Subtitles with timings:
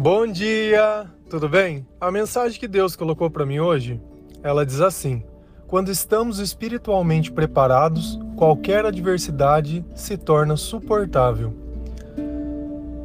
[0.00, 1.84] Bom dia, tudo bem?
[2.00, 4.00] A mensagem que Deus colocou para mim hoje,
[4.44, 5.24] ela diz assim:
[5.66, 11.52] Quando estamos espiritualmente preparados, qualquer adversidade se torna suportável.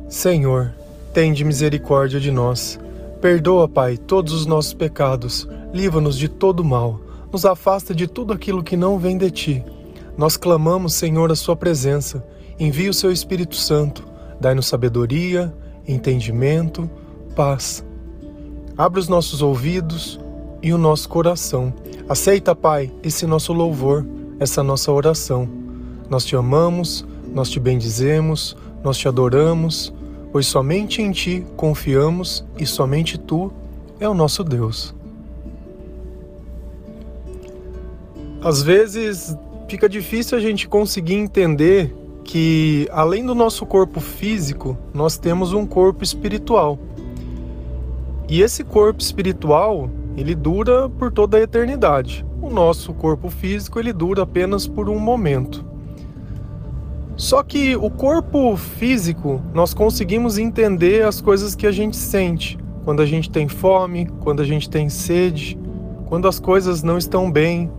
[0.08, 0.71] Senhor,
[1.12, 2.79] tende misericórdia de nós.
[3.19, 5.49] Perdoa, Pai, todos os nossos pecados.
[5.73, 7.01] Livra-nos de todo mal.
[7.31, 9.65] Nos afasta de tudo aquilo que não vem de ti.
[10.15, 12.23] Nós clamamos, Senhor, a sua presença.
[12.60, 14.05] Envie o seu Espírito Santo.
[14.39, 15.51] Dai-nos sabedoria,
[15.88, 16.89] entendimento,
[17.35, 17.84] paz.
[18.77, 20.20] Abre os nossos ouvidos
[20.62, 21.73] e o nosso coração.
[22.07, 24.05] Aceita, Pai, esse nosso louvor,
[24.40, 25.48] essa nossa oração.
[26.09, 29.93] Nós te amamos, nós te bendizemos, nós te adoramos,
[30.31, 33.52] pois somente em ti confiamos e somente tu
[33.99, 34.93] é o nosso Deus.
[38.41, 39.38] Às vezes
[39.70, 45.66] fica difícil a gente conseguir entender que além do nosso corpo físico, nós temos um
[45.66, 46.80] corpo espiritual.
[48.30, 52.26] E esse corpo espiritual, ele dura por toda a eternidade.
[52.41, 55.65] O nosso corpo físico, ele dura apenas por um momento.
[57.15, 62.58] Só que o corpo físico, nós conseguimos entender as coisas que a gente sente.
[62.84, 65.58] Quando a gente tem fome, quando a gente tem sede,
[66.06, 67.72] quando as coisas não estão bem,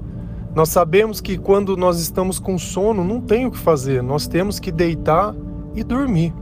[0.55, 4.61] nós sabemos que quando nós estamos com sono, não tem o que fazer, nós temos
[4.61, 5.35] que deitar
[5.75, 6.33] e dormir.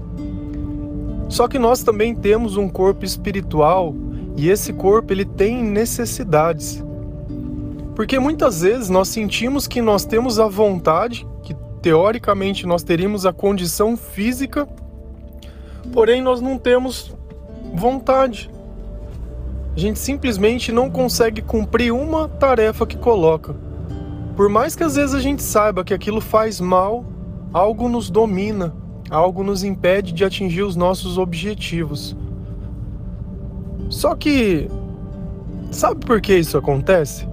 [1.30, 3.94] Só que nós também temos um corpo espiritual
[4.36, 6.84] e esse corpo ele tem necessidades.
[7.94, 13.32] Porque muitas vezes nós sentimos que nós temos a vontade, que teoricamente nós teríamos a
[13.32, 14.68] condição física,
[15.90, 17.14] porém nós não temos
[17.74, 18.50] vontade.
[19.74, 23.71] A gente simplesmente não consegue cumprir uma tarefa que coloca.
[24.36, 27.04] Por mais que às vezes a gente saiba que aquilo faz mal,
[27.52, 28.74] algo nos domina,
[29.10, 32.16] algo nos impede de atingir os nossos objetivos.
[33.90, 34.68] Só que
[35.70, 37.28] sabe por que isso acontece?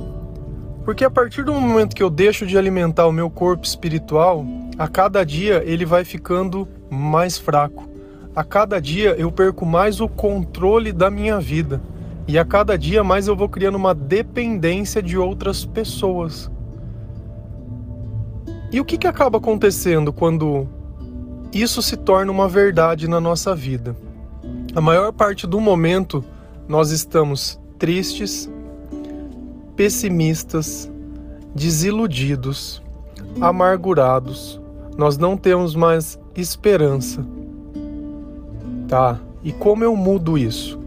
[0.83, 4.45] Porque a partir do momento que eu deixo de alimentar o meu corpo espiritual,
[4.77, 7.87] a cada dia ele vai ficando mais fraco.
[8.35, 11.81] A cada dia eu perco mais o controle da minha vida.
[12.27, 16.51] E a cada dia mais eu vou criando uma dependência de outras pessoas.
[18.71, 20.67] E o que, que acaba acontecendo quando
[21.51, 23.95] isso se torna uma verdade na nossa vida?
[24.75, 26.23] A maior parte do momento
[26.67, 28.47] nós estamos tristes,
[29.75, 30.91] pessimistas,
[31.55, 32.81] desiludidos,
[33.41, 34.61] amargurados.
[34.95, 37.25] Nós não temos mais esperança.
[38.87, 39.19] Tá?
[39.43, 40.79] E como eu mudo isso?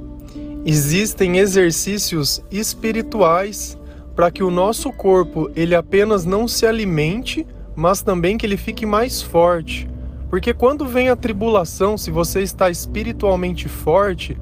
[0.64, 3.76] Existem exercícios espirituais
[4.14, 7.44] para que o nosso corpo ele apenas não se alimente
[7.82, 9.90] mas também que ele fique mais forte.
[10.30, 14.38] Porque quando vem a tribulação, se você está espiritualmente forte,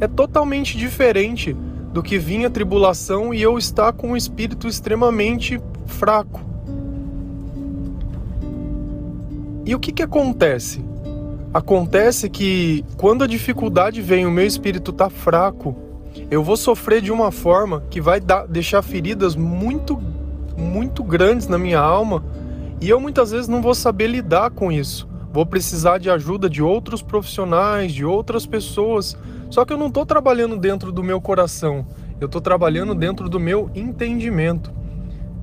[0.00, 1.56] é totalmente diferente
[1.92, 6.40] do que vinha a tribulação e eu estar com o espírito extremamente fraco.
[9.66, 10.84] E o que, que acontece?
[11.52, 15.76] Acontece que quando a dificuldade vem, o meu espírito está fraco,
[16.30, 20.00] eu vou sofrer de uma forma que vai dar, deixar feridas muito,
[20.56, 22.22] muito grandes na minha alma
[22.84, 25.08] e eu muitas vezes não vou saber lidar com isso.
[25.32, 29.16] Vou precisar de ajuda de outros profissionais, de outras pessoas.
[29.48, 31.86] Só que eu não estou trabalhando dentro do meu coração,
[32.20, 34.70] eu estou trabalhando dentro do meu entendimento.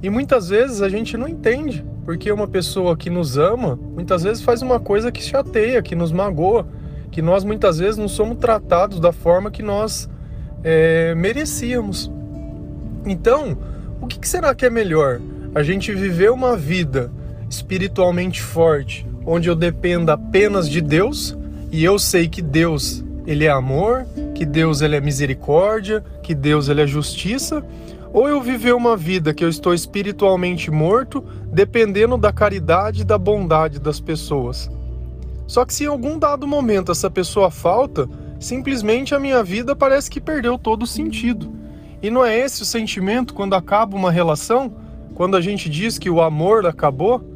[0.03, 4.43] E muitas vezes a gente não entende, porque uma pessoa que nos ama, muitas vezes
[4.43, 6.67] faz uma coisa que chateia, que nos magoa,
[7.09, 10.07] que nós muitas vezes não somos tratados da forma que nós
[10.63, 12.11] é, merecíamos.
[13.03, 13.57] Então,
[13.99, 15.19] o que será que é melhor?
[15.55, 17.11] A gente viver uma vida
[17.51, 21.37] espiritualmente forte, onde eu dependa apenas de Deus
[21.69, 26.69] e eu sei que Deus ele é amor, que Deus ele é misericórdia, que Deus
[26.69, 27.61] ele é justiça,
[28.13, 33.17] ou eu viver uma vida que eu estou espiritualmente morto, dependendo da caridade e da
[33.17, 34.71] bondade das pessoas.
[35.45, 38.07] Só que se em algum dado momento essa pessoa falta,
[38.39, 41.51] simplesmente a minha vida parece que perdeu todo o sentido.
[42.01, 44.73] E não é esse o sentimento quando acaba uma relação?
[45.15, 47.30] Quando a gente diz que o amor acabou?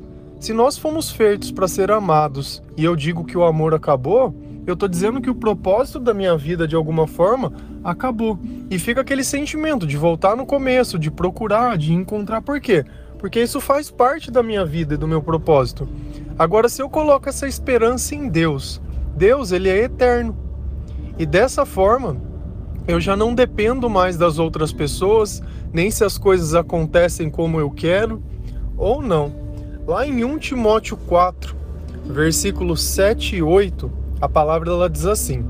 [0.46, 4.32] Se nós fomos feitos para ser amados e eu digo que o amor acabou,
[4.68, 7.52] eu estou dizendo que o propósito da minha vida, de alguma forma,
[7.84, 8.38] acabou.
[8.70, 12.44] E fica aquele sentimento de voltar no começo, de procurar, de encontrar.
[12.44, 12.86] Por quê?
[13.18, 15.90] Porque isso faz parte da minha vida e do meu propósito.
[16.38, 18.80] Agora, se eu coloco essa esperança em Deus,
[19.18, 20.38] Deus, ele é eterno.
[21.18, 22.18] E dessa forma,
[22.88, 25.42] eu já não dependo mais das outras pessoas,
[25.74, 28.22] nem se as coisas acontecem como eu quero
[28.78, 29.45] ou não.
[29.88, 31.56] Lá em 1 Timóteo 4,
[32.08, 35.46] versículos 7 e 8, a palavra ela diz assim: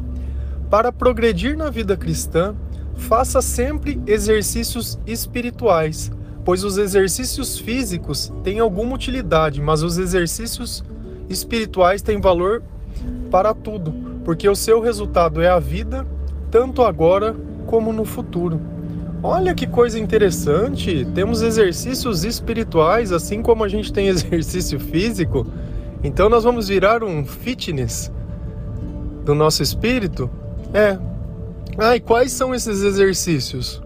[0.69, 2.53] Para progredir na vida cristã,
[2.97, 6.11] faça sempre exercícios espirituais,
[6.43, 10.83] pois os exercícios físicos têm alguma utilidade, mas os exercícios
[11.29, 12.61] espirituais têm valor
[13.31, 13.93] para tudo,
[14.25, 16.05] porque o seu resultado é a vida,
[16.51, 17.33] tanto agora
[17.67, 18.59] como no futuro.
[19.27, 21.04] Olha que coisa interessante!
[21.16, 25.48] Temos exercícios espirituais, assim como a gente tem exercício físico.
[26.04, 28.12] Então nós vamos virar um fitness
[29.24, 30.30] do nosso espírito?
[30.72, 31.00] É.
[31.75, 33.81] Ah, e quais são esses exercícios?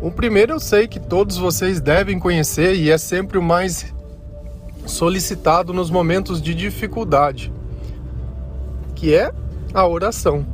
[0.00, 3.92] O primeiro eu sei que todos vocês devem conhecer e é sempre o mais
[4.86, 7.52] solicitado nos momentos de dificuldade,
[8.94, 9.32] que é
[9.74, 10.46] a oração.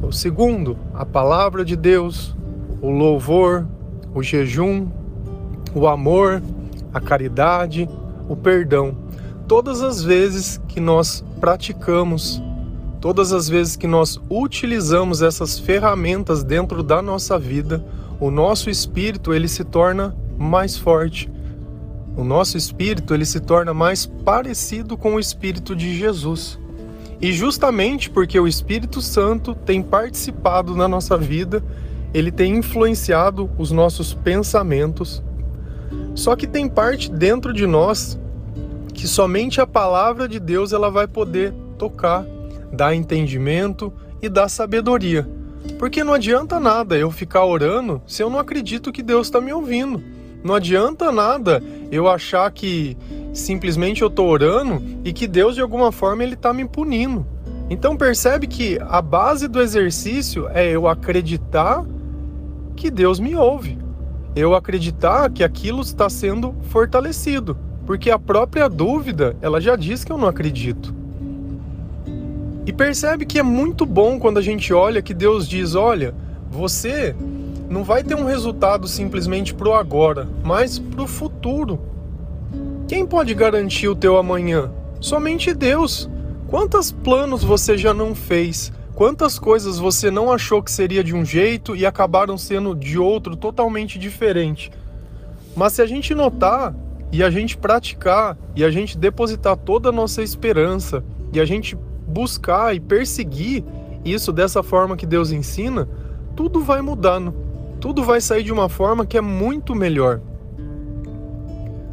[0.00, 2.36] O segundo, a palavra de Deus,
[2.82, 3.64] o louvor,
[4.12, 4.88] o jejum,
[5.72, 6.42] o amor,
[6.92, 7.88] a caridade,
[8.28, 8.94] o perdão.
[9.46, 12.42] Todas as vezes que nós praticamos,
[13.00, 17.84] todas as vezes que nós utilizamos essas ferramentas dentro da nossa vida,
[18.18, 21.30] o nosso espírito ele se torna mais forte.
[22.16, 26.58] O nosso espírito ele se torna mais parecido com o espírito de Jesus.
[27.20, 31.62] E justamente porque o Espírito Santo tem participado na nossa vida
[32.14, 35.22] ele tem influenciado os nossos pensamentos.
[36.14, 38.18] Só que tem parte dentro de nós
[38.92, 42.24] que somente a palavra de Deus ela vai poder tocar,
[42.72, 45.28] dar entendimento e dar sabedoria.
[45.78, 49.52] Porque não adianta nada eu ficar orando se eu não acredito que Deus está me
[49.52, 50.02] ouvindo.
[50.44, 52.96] Não adianta nada eu achar que
[53.32, 57.26] simplesmente eu estou orando e que Deus de alguma forma ele está me punindo.
[57.70, 61.84] Então percebe que a base do exercício é eu acreditar
[62.76, 63.78] que Deus me ouve.
[64.34, 70.12] Eu acreditar que aquilo está sendo fortalecido, porque a própria dúvida, ela já diz que
[70.12, 70.94] eu não acredito.
[72.64, 76.14] E percebe que é muito bom quando a gente olha que Deus diz: olha,
[76.50, 77.14] você
[77.68, 81.80] não vai ter um resultado simplesmente pro agora, mas pro futuro.
[82.86, 84.70] Quem pode garantir o teu amanhã?
[85.00, 86.08] Somente Deus.
[86.48, 88.70] Quantos planos você já não fez?
[88.94, 93.34] Quantas coisas você não achou que seria de um jeito e acabaram sendo de outro
[93.34, 94.70] totalmente diferente?
[95.56, 96.74] Mas se a gente notar
[97.10, 101.02] e a gente praticar e a gente depositar toda a nossa esperança
[101.32, 103.64] e a gente buscar e perseguir
[104.04, 105.88] isso dessa forma que Deus ensina,
[106.36, 107.34] tudo vai mudando.
[107.80, 110.20] Tudo vai sair de uma forma que é muito melhor.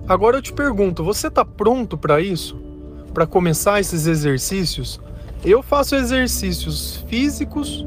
[0.07, 2.60] Agora eu te pergunto, você está pronto para isso?
[3.13, 5.00] Para começar esses exercícios?
[5.44, 7.86] Eu faço exercícios físicos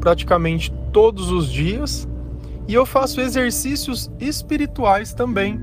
[0.00, 2.06] praticamente todos os dias
[2.68, 5.58] e eu faço exercícios espirituais também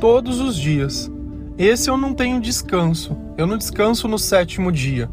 [0.00, 1.10] todos os dias.
[1.58, 3.16] Esse eu não tenho descanso.
[3.36, 5.10] Eu não descanso no sétimo dia.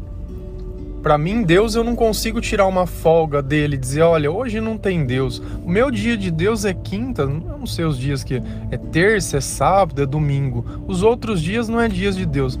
[1.02, 5.04] Para mim, Deus, eu não consigo tirar uma folga dele, dizer, olha, hoje não tem
[5.04, 5.42] Deus.
[5.64, 9.40] O meu dia de Deus é quinta, não sei os dias que é terça, é
[9.40, 10.64] sábado, é domingo.
[10.86, 12.58] Os outros dias não é dias de Deus.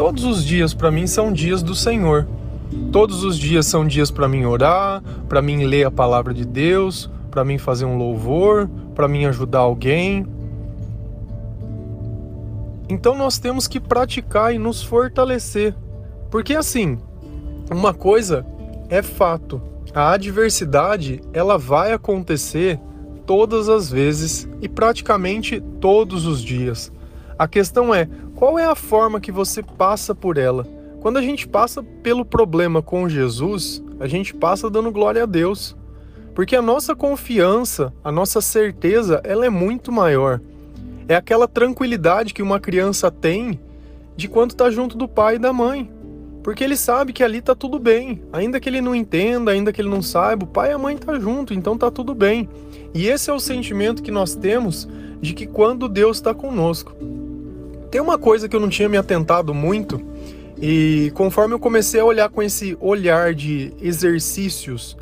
[0.00, 2.26] Todos os dias para mim são dias do Senhor.
[2.90, 7.10] Todos os dias são dias para mim orar, para mim ler a palavra de Deus,
[7.30, 10.26] para mim fazer um louvor, para mim ajudar alguém.
[12.88, 15.74] Então nós temos que praticar e nos fortalecer.
[16.30, 16.96] Porque assim,
[17.70, 18.46] uma coisa
[18.88, 19.60] é fato,
[19.94, 22.80] a adversidade, ela vai acontecer
[23.26, 26.90] todas as vezes e praticamente todos os dias.
[27.40, 28.06] A questão é
[28.40, 30.66] qual é a forma que você passa por ela.
[31.02, 35.76] Quando a gente passa pelo problema com Jesus, a gente passa dando glória a Deus.
[36.34, 40.40] Porque a nossa confiança, a nossa certeza, ela é muito maior.
[41.06, 43.60] É aquela tranquilidade que uma criança tem
[44.16, 45.92] de quando está junto do pai e da mãe.
[46.42, 48.22] Porque ele sabe que ali está tudo bem.
[48.32, 50.94] Ainda que ele não entenda, ainda que ele não saiba, o pai e a mãe
[50.94, 52.48] estão tá junto, então está tudo bem.
[52.94, 54.88] E esse é o sentimento que nós temos
[55.20, 56.96] de que quando Deus está conosco.
[57.90, 60.00] Tem uma coisa que eu não tinha me atentado muito,
[60.60, 64.96] e conforme eu comecei a olhar com esse olhar de exercícios,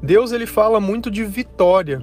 [0.00, 2.00] Deus ele fala muito de vitória.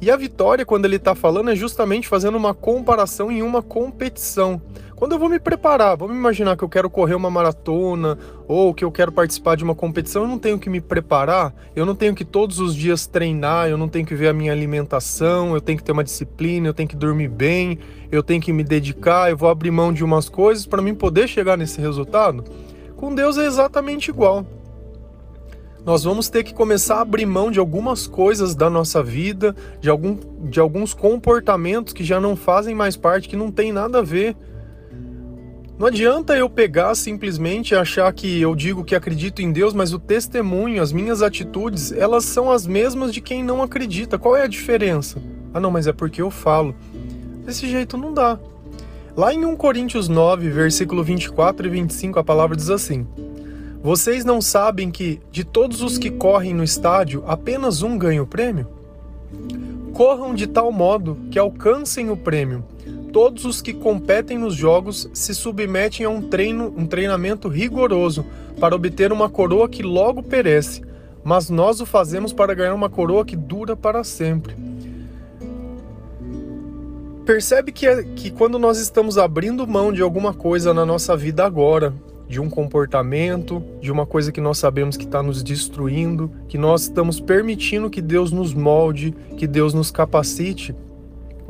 [0.00, 4.60] E a vitória, quando ele está falando, é justamente fazendo uma comparação em uma competição.
[5.00, 8.84] Quando eu vou me preparar, vamos imaginar que eu quero correr uma maratona ou que
[8.84, 12.14] eu quero participar de uma competição, eu não tenho que me preparar, eu não tenho
[12.14, 15.78] que todos os dias treinar, eu não tenho que ver a minha alimentação, eu tenho
[15.78, 17.78] que ter uma disciplina, eu tenho que dormir bem,
[18.12, 21.26] eu tenho que me dedicar, eu vou abrir mão de umas coisas para mim poder
[21.28, 22.44] chegar nesse resultado.
[22.94, 24.44] Com Deus é exatamente igual.
[25.82, 29.88] Nós vamos ter que começar a abrir mão de algumas coisas da nossa vida, de,
[29.88, 34.02] algum, de alguns comportamentos que já não fazem mais parte, que não tem nada a
[34.02, 34.36] ver
[35.80, 39.98] Não adianta eu pegar simplesmente achar que eu digo que acredito em Deus, mas o
[39.98, 44.18] testemunho, as minhas atitudes, elas são as mesmas de quem não acredita.
[44.18, 45.22] Qual é a diferença?
[45.54, 46.74] Ah, não, mas é porque eu falo.
[47.46, 48.38] Desse jeito não dá.
[49.16, 53.06] Lá em 1 Coríntios 9, versículo 24 e 25, a palavra diz assim:
[53.82, 58.26] Vocês não sabem que de todos os que correm no estádio, apenas um ganha o
[58.26, 58.68] prêmio?
[59.94, 62.66] Corram de tal modo que alcancem o prêmio.
[63.12, 68.24] Todos os que competem nos jogos se submetem a um treino, um treinamento rigoroso
[68.60, 70.82] para obter uma coroa que logo perece,
[71.24, 74.54] mas nós o fazemos para ganhar uma coroa que dura para sempre.
[77.26, 81.44] Percebe que, é, que quando nós estamos abrindo mão de alguma coisa na nossa vida
[81.44, 81.92] agora,
[82.28, 86.82] de um comportamento, de uma coisa que nós sabemos que está nos destruindo, que nós
[86.82, 90.74] estamos permitindo que Deus nos molde, que Deus nos capacite,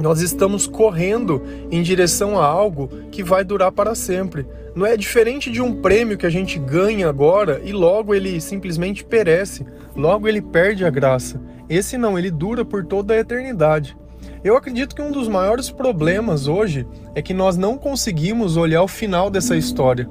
[0.00, 4.46] nós estamos correndo em direção a algo que vai durar para sempre.
[4.74, 9.04] Não é diferente de um prêmio que a gente ganha agora e logo ele simplesmente
[9.04, 11.40] perece, logo ele perde a graça.
[11.68, 13.96] Esse não, ele dura por toda a eternidade.
[14.42, 18.88] Eu acredito que um dos maiores problemas hoje é que nós não conseguimos olhar o
[18.88, 20.08] final dessa história.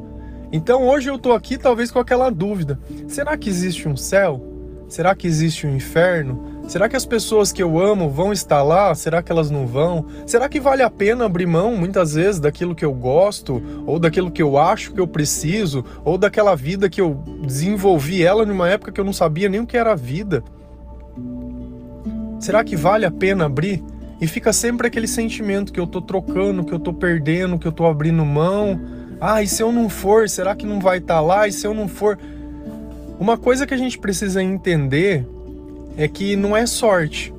[0.51, 4.45] Então hoje eu estou aqui talvez com aquela dúvida: será que existe um céu?
[4.87, 6.58] Será que existe um inferno?
[6.69, 8.93] Será que as pessoas que eu amo vão estar lá?
[8.93, 10.05] Será que elas não vão?
[10.27, 14.29] Será que vale a pena abrir mão muitas vezes daquilo que eu gosto, ou daquilo
[14.29, 18.91] que eu acho que eu preciso, ou daquela vida que eu desenvolvi ela numa época
[18.91, 20.43] que eu não sabia nem o que era vida?
[22.39, 23.83] Será que vale a pena abrir?
[24.21, 27.71] E fica sempre aquele sentimento que eu tô trocando, que eu tô perdendo, que eu
[27.71, 28.79] tô abrindo mão.
[29.19, 31.47] Ah, e se eu não for, será que não vai estar tá lá?
[31.47, 32.19] E se eu não for?
[33.19, 35.25] Uma coisa que a gente precisa entender
[35.97, 37.33] é que não é sorte.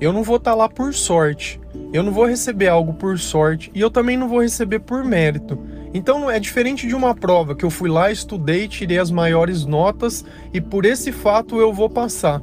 [0.00, 1.60] Eu não vou estar tá lá por sorte.
[1.92, 5.58] Eu não vou receber algo por sorte e eu também não vou receber por mérito.
[5.92, 10.24] Então é diferente de uma prova que eu fui lá, estudei, tirei as maiores notas
[10.52, 12.42] e por esse fato eu vou passar.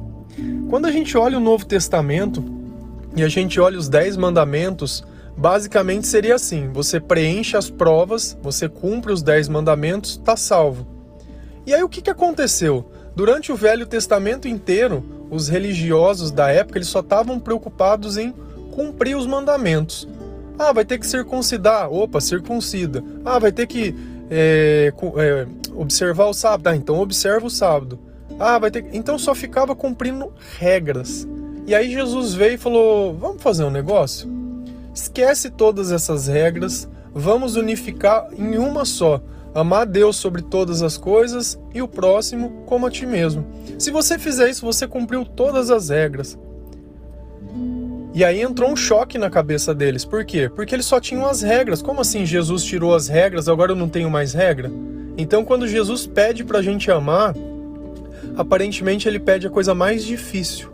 [0.68, 2.44] Quando a gente olha o Novo Testamento
[3.16, 5.04] e a gente olha os Dez Mandamentos,
[5.36, 10.86] basicamente seria assim: você preenche as provas, você cumpre os Dez Mandamentos, tá salvo.
[11.64, 12.90] E aí o que, que aconteceu?
[13.14, 18.32] Durante o Velho Testamento inteiro, os religiosos da época eles só estavam preocupados em
[18.72, 20.08] cumprir os mandamentos.
[20.58, 21.92] Ah, vai ter que circuncidar.
[21.92, 23.02] Opa, circuncida.
[23.24, 23.94] Ah, vai ter que
[24.30, 26.68] é, é, observar o sábado.
[26.68, 27.98] Ah, então observa o sábado.
[28.38, 28.96] Ah, vai ter que...
[28.96, 31.26] Então só ficava cumprindo regras.
[31.66, 34.30] E aí Jesus veio e falou: vamos fazer um negócio?
[34.94, 39.20] Esquece todas essas regras, vamos unificar em uma só
[39.56, 43.46] amar Deus sobre todas as coisas e o próximo como a ti mesmo.
[43.78, 46.38] Se você fizer isso, você cumpriu todas as regras.
[48.12, 50.04] E aí entrou um choque na cabeça deles.
[50.04, 50.50] Por quê?
[50.54, 51.80] Porque eles só tinham as regras.
[51.80, 54.70] Como assim Jesus tirou as regras, agora eu não tenho mais regra?
[55.18, 57.34] Então, quando Jesus pede para a gente amar,
[58.36, 60.70] aparentemente ele pede a coisa mais difícil.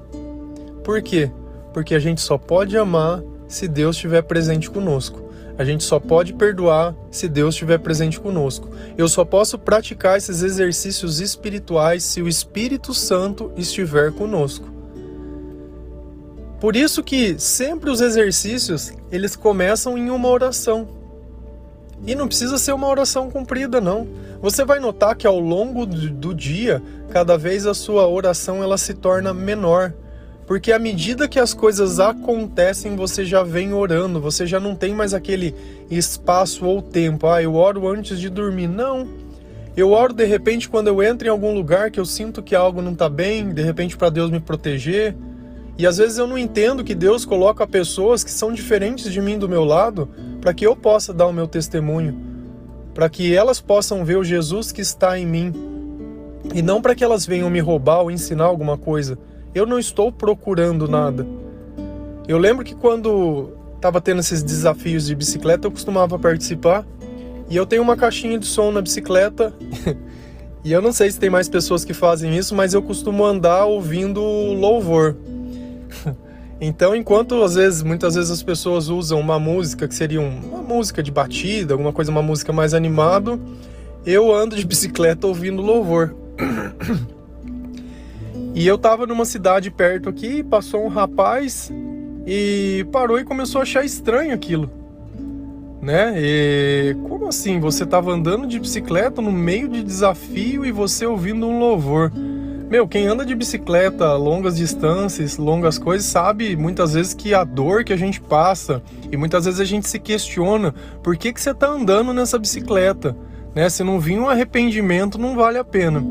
[0.83, 1.31] Por quê?
[1.73, 5.32] Porque a gente só pode amar se Deus estiver presente conosco.
[5.63, 8.69] A gente só pode perdoar se Deus estiver presente conosco.
[8.99, 14.67] Eu só posso praticar esses exercícios espirituais se o Espírito Santo estiver conosco.
[16.61, 20.89] Por isso que sempre os exercícios, eles começam em uma oração.
[22.05, 24.09] E não precisa ser uma oração comprida, não.
[24.41, 28.95] Você vai notar que ao longo do dia, cada vez a sua oração ela se
[28.95, 29.95] torna menor.
[30.47, 34.93] Porque à medida que as coisas acontecem, você já vem orando, você já não tem
[34.93, 35.55] mais aquele
[35.91, 37.27] espaço ou tempo.
[37.27, 38.69] Ah, eu oro antes de dormir.
[38.69, 39.07] Não.
[39.77, 42.83] Eu oro de repente quando eu entro em algum lugar que eu sinto que algo
[42.83, 45.17] não está bem, de repente para Deus me proteger.
[45.79, 49.39] E às vezes eu não entendo que Deus coloca pessoas que são diferentes de mim
[49.39, 50.09] do meu lado
[50.41, 52.15] para que eu possa dar o meu testemunho,
[52.93, 55.53] para que elas possam ver o Jesus que está em mim
[56.55, 59.19] e não para que elas venham me roubar ou ensinar alguma coisa.
[59.55, 61.27] Eu não estou procurando nada.
[62.27, 66.87] Eu lembro que quando estava tendo esses desafios de bicicleta, eu costumava participar.
[67.51, 69.53] E eu tenho uma caixinha de som na bicicleta.
[70.65, 73.65] e eu não sei se tem mais pessoas que fazem isso, mas eu costumo andar
[73.67, 75.17] ouvindo louvor.
[76.65, 81.03] Então, enquanto às vezes, muitas vezes as pessoas usam uma música que seria uma música
[81.03, 83.41] de batida, alguma coisa, uma música mais animado,
[84.07, 86.15] eu ando de bicicleta ouvindo louvor.
[88.55, 91.73] E eu tava numa cidade perto aqui, passou um rapaz
[92.27, 94.71] e parou e começou a achar estranho aquilo.
[95.81, 96.15] Né?
[96.17, 97.59] E como assim?
[97.59, 102.13] Você tava andando de bicicleta no meio de desafio e você ouvindo um louvor.
[102.71, 107.85] Meu, quem anda de bicicleta longas distâncias, longas coisas, sabe muitas vezes que a dor
[107.85, 111.51] que a gente passa e muitas vezes a gente se questiona por que, que você
[111.51, 113.17] está andando nessa bicicleta,
[113.55, 113.69] né?
[113.69, 116.03] Se não vir um arrependimento, não vale a pena.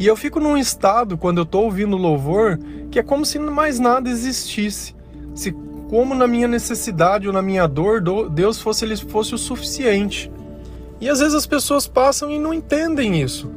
[0.00, 2.58] E eu fico num estado, quando eu estou ouvindo louvor,
[2.90, 4.96] que é como se mais nada existisse.
[5.34, 5.52] Se
[5.90, 10.32] como na minha necessidade ou na minha dor, Deus fosse, ele fosse o suficiente.
[11.02, 13.52] E às vezes as pessoas passam e não entendem isso.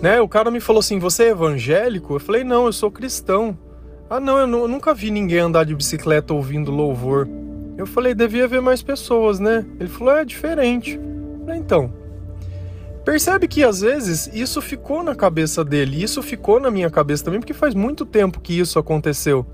[0.00, 0.20] Né?
[0.20, 2.14] O cara me falou assim: Você é evangélico?
[2.14, 3.58] Eu falei: Não, eu sou cristão.
[4.08, 7.28] Ah, não, eu, nunca vi ninguém andar de bicicleta ouvindo louvor.
[7.76, 9.66] Eu falei: Devia haver mais pessoas, né?
[9.80, 10.94] Ele falou: É diferente.
[10.94, 11.92] Eu falei: Então.
[13.08, 17.40] Percebe que às vezes isso ficou na cabeça dele, isso ficou na minha cabeça também,
[17.40, 19.46] porque faz muito tempo que isso aconteceu.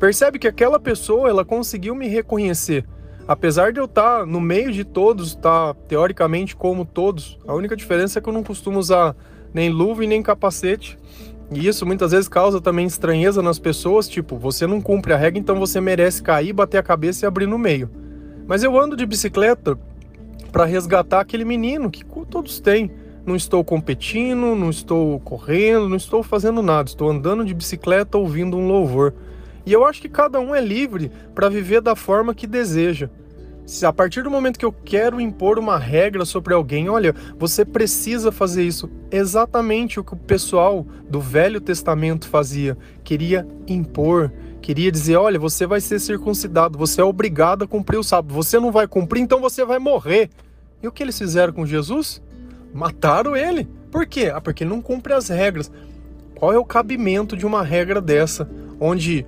[0.00, 2.86] Percebe que aquela pessoa ela conseguiu me reconhecer.
[3.28, 8.18] Apesar de eu estar no meio de todos, tá, teoricamente como todos, a única diferença
[8.18, 9.14] é que eu não costumo usar
[9.52, 10.98] nem luva e nem capacete.
[11.52, 15.38] E isso muitas vezes causa também estranheza nas pessoas, tipo, você não cumpre a regra,
[15.38, 17.90] então você merece cair, bater a cabeça e abrir no meio.
[18.46, 19.78] Mas eu ando de bicicleta
[20.50, 22.90] para resgatar aquele menino que todos têm.
[23.24, 28.56] Não estou competindo, não estou correndo, não estou fazendo nada, estou andando de bicicleta ouvindo
[28.56, 29.14] um louvor.
[29.66, 33.10] E eu acho que cada um é livre para viver da forma que deseja.
[33.66, 37.66] Se a partir do momento que eu quero impor uma regra sobre alguém, olha, você
[37.66, 38.88] precisa fazer isso.
[39.10, 42.78] Exatamente o que o pessoal do Velho Testamento fazia.
[43.04, 48.04] Queria impor, queria dizer: olha, você vai ser circuncidado, você é obrigado a cumprir o
[48.04, 48.34] sábado.
[48.34, 50.30] Você não vai cumprir, então você vai morrer.
[50.82, 52.22] E o que eles fizeram com Jesus?
[52.72, 53.68] Mataram ele.
[53.90, 54.30] Por quê?
[54.32, 55.70] Ah, porque ele não cumpre as regras.
[56.34, 58.48] Qual é o cabimento de uma regra dessa?
[58.78, 59.26] Onde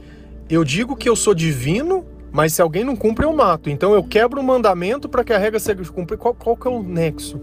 [0.49, 3.69] eu digo que eu sou divino, mas se alguém não cumpre, eu mato.
[3.69, 6.23] Então eu quebro o mandamento para que a regra seja cumprida.
[6.23, 7.41] Qual, qual que é o nexo?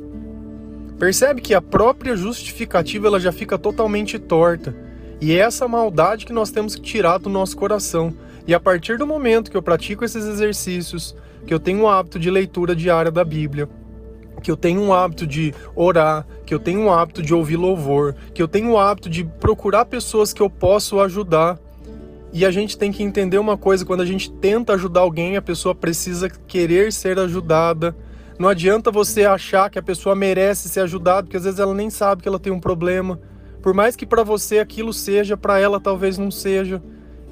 [0.98, 4.76] Percebe que a própria justificativa ela já fica totalmente torta.
[5.20, 8.14] E é essa maldade que nós temos que tirar do nosso coração.
[8.46, 12.20] E a partir do momento que eu pratico esses exercícios, que eu tenho um hábito
[12.20, 13.68] de leitura diária da Bíblia,
[14.42, 18.16] que eu tenho um hábito de orar, que eu tenho um hábito de ouvir louvor,
[18.34, 21.60] que eu tenho um hábito de procurar pessoas que eu posso ajudar,
[22.32, 25.42] e a gente tem que entender uma coisa: quando a gente tenta ajudar alguém, a
[25.42, 27.96] pessoa precisa querer ser ajudada.
[28.38, 31.90] Não adianta você achar que a pessoa merece ser ajudada, porque às vezes ela nem
[31.90, 33.20] sabe que ela tem um problema.
[33.68, 36.82] Por mais que para você aquilo seja, para ela talvez não seja.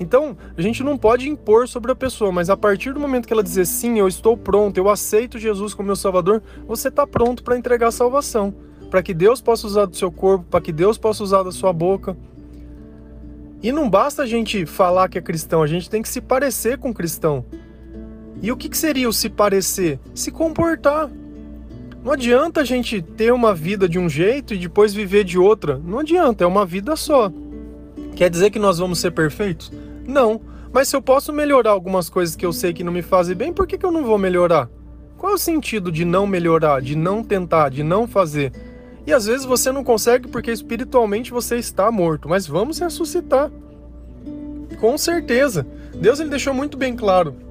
[0.01, 3.31] Então, a gente não pode impor sobre a pessoa, mas a partir do momento que
[3.31, 7.41] ela dizer sim, eu estou pronto, eu aceito Jesus como meu Salvador, você está pronto
[7.41, 8.53] para entregar a salvação,
[8.91, 11.71] para que Deus possa usar do seu corpo, para que Deus possa usar da sua
[11.71, 12.17] boca.
[13.63, 16.77] E não basta a gente falar que é cristão, a gente tem que se parecer
[16.77, 17.45] com cristão.
[18.41, 20.01] E o que, que seria o se parecer?
[20.13, 21.09] Se comportar.
[22.05, 25.81] Não adianta a gente ter uma vida de um jeito e depois viver de outra.
[25.83, 27.31] Não adianta, é uma vida só.
[28.15, 29.71] Quer dizer que nós vamos ser perfeitos?
[30.07, 30.39] Não.
[30.71, 33.51] Mas se eu posso melhorar algumas coisas que eu sei que não me fazem bem,
[33.51, 34.69] por que, que eu não vou melhorar?
[35.17, 38.51] Qual é o sentido de não melhorar, de não tentar, de não fazer?
[39.07, 43.49] E às vezes você não consegue porque espiritualmente você está morto, mas vamos ressuscitar.
[44.79, 45.65] Com certeza.
[45.95, 47.44] Deus ele deixou muito bem claro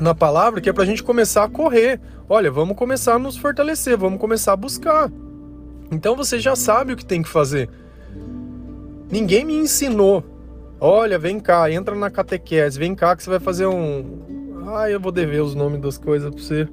[0.00, 2.00] na palavra que é para a gente começar a correr.
[2.28, 5.10] Olha, vamos começar a nos fortalecer, vamos começar a buscar.
[5.90, 7.68] Então você já sabe o que tem que fazer.
[9.10, 10.24] Ninguém me ensinou.
[10.80, 14.64] Olha, vem cá, entra na catequese, vem cá que você vai fazer um.
[14.66, 16.68] Ah, eu vou dever os nomes das coisas para você.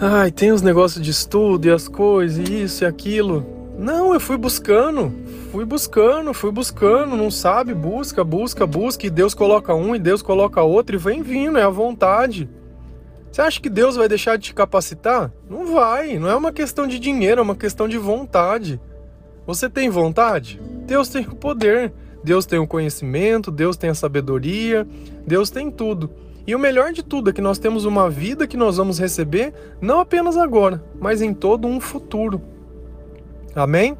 [0.00, 3.46] Ai, tem os negócios de estudo e as coisas, e isso e aquilo.
[3.78, 5.12] Não, eu fui buscando,
[5.52, 7.74] fui buscando, fui buscando, não sabe?
[7.74, 11.62] Busca, busca, busca, e Deus coloca um e Deus coloca outro e vem vindo, é
[11.62, 12.48] a vontade.
[13.30, 15.30] Você acha que Deus vai deixar de te capacitar?
[15.50, 18.80] Não vai, não é uma questão de dinheiro, é uma questão de vontade.
[19.46, 20.58] Você tem vontade?
[20.86, 21.92] Deus tem o poder,
[22.24, 24.88] Deus tem o conhecimento, Deus tem a sabedoria,
[25.26, 26.08] Deus tem tudo.
[26.46, 29.52] E o melhor de tudo é que nós temos uma vida que nós vamos receber
[29.82, 32.40] não apenas agora, mas em todo um futuro.
[33.54, 33.98] Amém?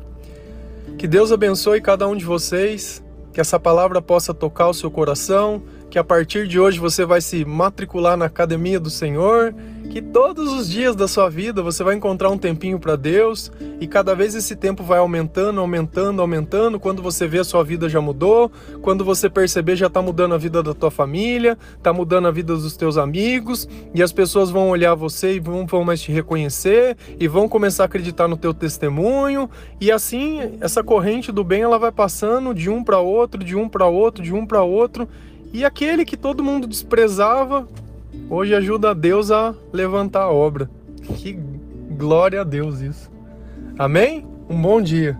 [0.98, 3.02] Que Deus abençoe cada um de vocês,
[3.32, 7.20] que essa palavra possa tocar o seu coração, que a partir de hoje você vai
[7.20, 9.54] se matricular na academia do Senhor
[9.90, 13.86] que todos os dias da sua vida você vai encontrar um tempinho para Deus e
[13.86, 16.80] cada vez esse tempo vai aumentando, aumentando, aumentando.
[16.80, 18.50] Quando você vê a sua vida já mudou,
[18.80, 22.54] quando você perceber já está mudando a vida da tua família, está mudando a vida
[22.54, 26.96] dos teus amigos e as pessoas vão olhar você e vão, vão mais te reconhecer
[27.20, 31.78] e vão começar a acreditar no teu testemunho e assim essa corrente do bem ela
[31.78, 35.06] vai passando de um para outro, de um para outro, de um para outro
[35.52, 37.68] e aquele que todo mundo desprezava
[38.28, 40.70] Hoje ajuda Deus a levantar a obra.
[41.16, 41.32] Que
[41.90, 43.10] glória a Deus isso.
[43.78, 44.26] Amém?
[44.48, 45.18] Um bom dia.